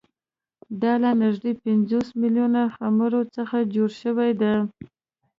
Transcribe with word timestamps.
دا 0.81 0.93
له 1.03 1.11
نږدې 1.23 1.51
پنځوس 1.63 2.07
میلیونه 2.21 2.61
خُمرو 2.75 3.21
څخه 3.35 3.57
جوړه 3.73 3.95
شوې 4.01 4.29
ده 4.41 4.53